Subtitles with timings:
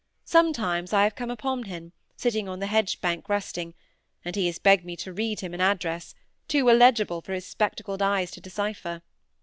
[0.25, 3.75] Sometimes I have come upon him, sitting on the hedge bank resting;
[4.25, 6.15] and he has begged me to read him an address,
[6.47, 9.03] too illegible for his spectacled eyes to decipher.